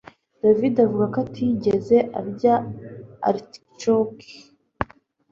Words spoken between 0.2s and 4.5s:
David avuga ko atigeze arya artichoke